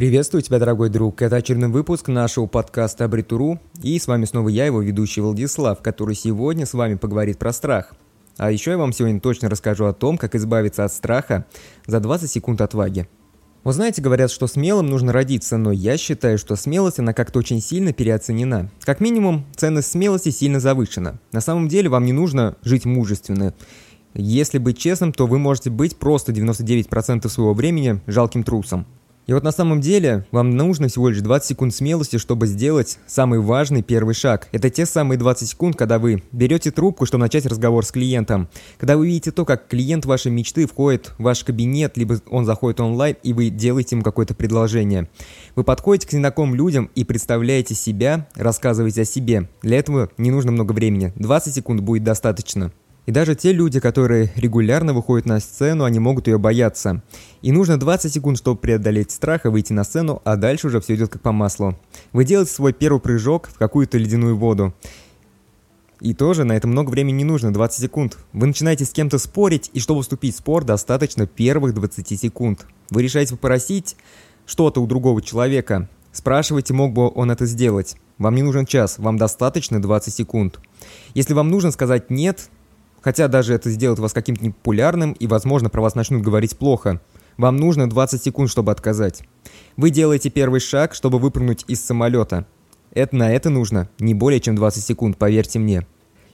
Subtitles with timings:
[0.00, 1.20] Приветствую тебя, дорогой друг.
[1.20, 3.60] Это очередной выпуск нашего подкаста Абритуру.
[3.82, 7.92] И с вами снова я, его ведущий Владислав, который сегодня с вами поговорит про страх.
[8.38, 11.44] А еще я вам сегодня точно расскажу о том, как избавиться от страха
[11.86, 13.10] за 20 секунд отваги.
[13.62, 17.60] Вы знаете, говорят, что смелым нужно родиться, но я считаю, что смелость, она как-то очень
[17.60, 18.70] сильно переоценена.
[18.80, 21.20] Как минимум, ценность смелости сильно завышена.
[21.32, 23.52] На самом деле, вам не нужно жить мужественно.
[24.14, 28.86] Если быть честным, то вы можете быть просто 99% своего времени жалким трусом.
[29.30, 33.38] И вот на самом деле вам нужно всего лишь 20 секунд смелости, чтобы сделать самый
[33.38, 34.48] важный первый шаг.
[34.50, 38.48] Это те самые 20 секунд, когда вы берете трубку, чтобы начать разговор с клиентом.
[38.76, 42.80] Когда вы видите то, как клиент вашей мечты входит в ваш кабинет, либо он заходит
[42.80, 45.08] онлайн, и вы делаете ему какое-то предложение.
[45.54, 49.48] Вы подходите к незнакомым людям и представляете себя, рассказываете о себе.
[49.62, 51.12] Для этого не нужно много времени.
[51.14, 52.72] 20 секунд будет достаточно.
[53.06, 57.02] И даже те люди, которые регулярно выходят на сцену, они могут ее бояться.
[57.42, 60.94] И нужно 20 секунд, чтобы преодолеть страх и выйти на сцену, а дальше уже все
[60.94, 61.78] идет как по маслу.
[62.12, 64.74] Вы делаете свой первый прыжок в какую-то ледяную воду.
[66.00, 68.18] И тоже на это много времени не нужно, 20 секунд.
[68.32, 72.66] Вы начинаете с кем-то спорить, и чтобы вступить в спор, достаточно первых 20 секунд.
[72.90, 73.96] Вы решаете попросить
[74.46, 75.88] что-то у другого человека.
[76.12, 77.96] Спрашиваете, мог бы он это сделать.
[78.18, 80.58] Вам не нужен час, вам достаточно 20 секунд.
[81.14, 82.50] Если вам нужно сказать «нет»,
[83.00, 87.00] Хотя даже это сделает вас каким-то непопулярным и, возможно, про вас начнут говорить плохо.
[87.36, 89.22] Вам нужно 20 секунд, чтобы отказать.
[89.76, 92.46] Вы делаете первый шаг, чтобы выпрыгнуть из самолета.
[92.92, 95.86] Это на это нужно не более чем 20 секунд, поверьте мне.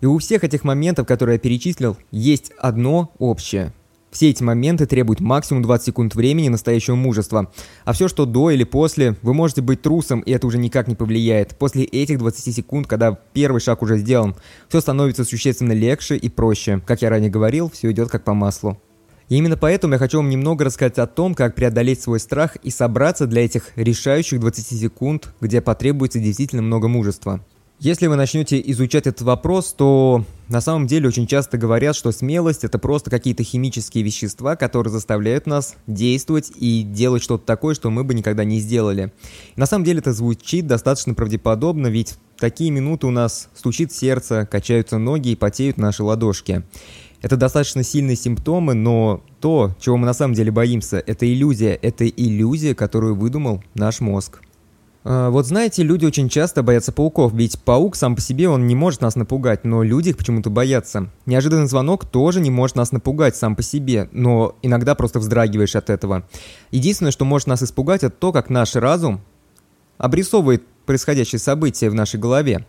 [0.00, 3.72] И у всех этих моментов, которые я перечислил, есть одно общее–
[4.14, 7.50] все эти моменты требуют максимум 20 секунд времени настоящего мужества.
[7.84, 10.94] А все, что до или после, вы можете быть трусом, и это уже никак не
[10.94, 11.56] повлияет.
[11.58, 14.36] После этих 20 секунд, когда первый шаг уже сделан,
[14.68, 16.80] все становится существенно легче и проще.
[16.86, 18.78] Как я ранее говорил, все идет как по маслу.
[19.28, 22.70] И именно поэтому я хочу вам немного рассказать о том, как преодолеть свой страх и
[22.70, 27.40] собраться для этих решающих 20 секунд, где потребуется действительно много мужества.
[27.80, 32.62] Если вы начнете изучать этот вопрос, то на самом деле очень часто говорят, что смелость
[32.62, 38.04] это просто какие-то химические вещества, которые заставляют нас действовать и делать что-то такое, что мы
[38.04, 39.12] бы никогда не сделали.
[39.56, 44.46] На самом деле это звучит достаточно правдеподобно, ведь в такие минуты у нас стучит сердце,
[44.46, 46.62] качаются ноги и потеют наши ладошки.
[47.22, 51.72] Это достаточно сильные симптомы, но то, чего мы на самом деле боимся, это иллюзия.
[51.74, 54.40] Это иллюзия, которую выдумал наш мозг.
[55.04, 58.74] А, вот знаете, люди очень часто боятся пауков, ведь паук сам по себе он не
[58.74, 61.10] может нас напугать, но люди их почему-то боятся.
[61.26, 65.90] Неожиданный звонок тоже не может нас напугать сам по себе, но иногда просто вздрагиваешь от
[65.90, 66.26] этого.
[66.70, 69.20] Единственное, что может нас испугать, это то, как наш разум
[69.98, 72.66] обрисовывает происходящие события в нашей голове.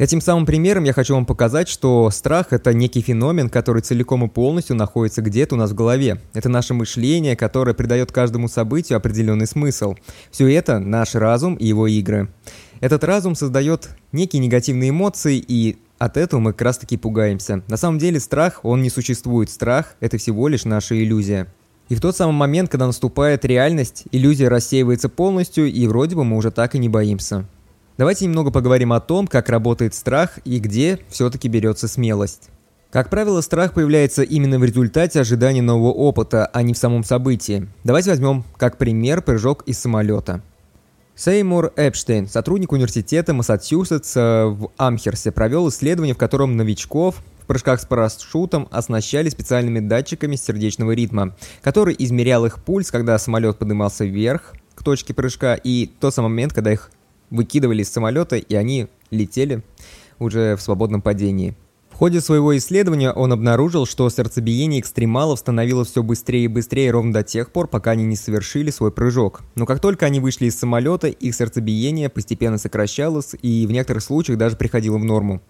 [0.00, 4.28] Этим самым примером я хочу вам показать, что страх– это некий феномен, который целиком и
[4.28, 6.22] полностью находится где-то у нас в голове.
[6.32, 9.96] Это наше мышление, которое придает каждому событию определенный смысл.
[10.30, 12.30] Все это– наш разум и его игры.
[12.80, 17.62] Этот разум создает некие негативные эмоции, и от этого мы как раз таки пугаемся.
[17.68, 19.50] На самом деле страх, он не существует.
[19.50, 21.46] Страх– это всего лишь наша иллюзия.
[21.90, 26.38] И в тот самый момент, когда наступает реальность, иллюзия рассеивается полностью, и вроде бы мы
[26.38, 27.44] уже так и не боимся.
[28.00, 32.48] Давайте немного поговорим о том, как работает страх и где все-таки берется смелость.
[32.90, 37.68] Как правило, страх появляется именно в результате ожидания нового опыта, а не в самом событии.
[37.84, 40.40] Давайте возьмем как пример прыжок из самолета.
[41.14, 47.84] Сеймур Эпштейн, сотрудник университета Массачусетса в Амхерсе, провел исследование, в котором новичков в прыжках с
[47.84, 54.82] парашютом оснащали специальными датчиками сердечного ритма, который измерял их пульс, когда самолет поднимался вверх к
[54.82, 56.90] точке прыжка, и тот самый момент, когда их
[57.30, 59.62] выкидывали из самолета, и они летели
[60.18, 61.54] уже в свободном падении.
[61.90, 67.12] В ходе своего исследования он обнаружил, что сердцебиение экстремалов становилось все быстрее и быстрее ровно
[67.12, 69.42] до тех пор, пока они не совершили свой прыжок.
[69.54, 74.38] Но как только они вышли из самолета, их сердцебиение постепенно сокращалось и в некоторых случаях
[74.38, 75.42] даже приходило в норму.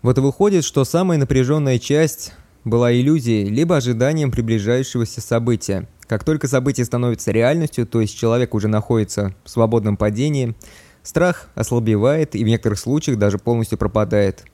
[0.00, 2.32] Вот и выходит, что самая напряженная часть
[2.64, 5.86] была иллюзией, либо ожиданием приближающегося события.
[6.06, 10.54] Как только событие становится реальностью, то есть человек уже находится в свободном падении–
[11.02, 14.44] Страх ослабевает и в некоторых случаях даже полностью пропадает.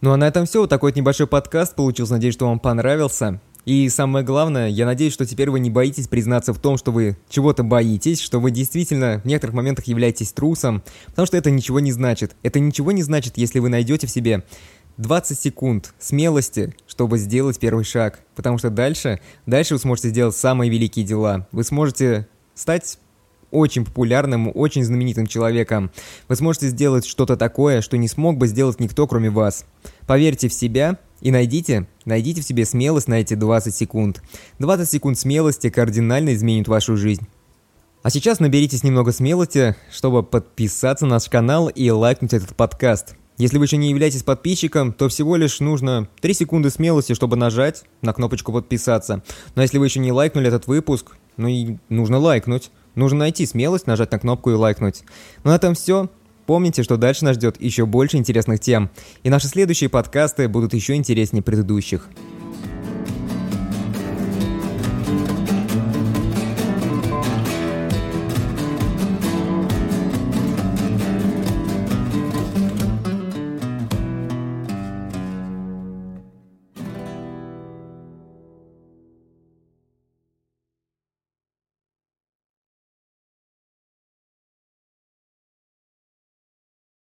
[0.00, 0.62] Ну а на этом все.
[0.62, 2.14] Вот такой вот небольшой подкаст получился.
[2.14, 3.42] Надеюсь, что вам понравился.
[3.66, 7.16] И самое главное, я надеюсь, что теперь вы не боитесь признаться в том, что вы
[7.30, 11.90] чего-то боитесь, что вы действительно в некоторых моментах являетесь трусом, потому что это ничего не
[11.90, 12.36] значит.
[12.42, 14.44] Это ничего не значит, если вы найдете в себе
[14.96, 20.70] 20 секунд смелости, чтобы сделать первый шаг, потому что дальше, дальше вы сможете сделать самые
[20.70, 21.48] великие дела.
[21.52, 22.98] Вы сможете стать
[23.50, 25.90] очень популярным, очень знаменитым человеком.
[26.28, 29.64] Вы сможете сделать что-то такое, что не смог бы сделать никто, кроме вас.
[30.06, 34.22] Поверьте в себя и найдите, найдите в себе смелость на эти 20 секунд.
[34.58, 37.26] 20 секунд смелости кардинально изменит вашу жизнь.
[38.02, 43.16] А сейчас наберитесь немного смелости, чтобы подписаться на наш канал и лайкнуть этот подкаст.
[43.36, 47.84] Если вы еще не являетесь подписчиком, то всего лишь нужно 3 секунды смелости, чтобы нажать
[48.00, 49.22] на кнопочку подписаться.
[49.56, 52.70] Но если вы еще не лайкнули этот выпуск, ну и нужно лайкнуть.
[52.94, 55.02] Нужно найти смелость, нажать на кнопку и лайкнуть.
[55.42, 56.08] Ну на этом все.
[56.46, 58.90] Помните, что дальше нас ждет еще больше интересных тем,
[59.22, 62.08] и наши следующие подкасты будут еще интереснее предыдущих.